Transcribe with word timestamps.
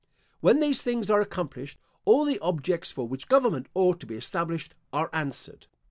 When 0.39 0.61
these 0.61 0.81
things 0.81 1.11
are 1.11 1.21
accomplished, 1.21 1.77
all 2.05 2.25
the 2.25 2.39
objects 2.39 2.91
for 2.91 3.07
which 3.07 3.27
government 3.29 3.67
ought 3.75 3.99
to 3.99 4.07
be 4.07 4.15
established 4.15 4.73
are 4.91 5.11
answered. 5.13 5.67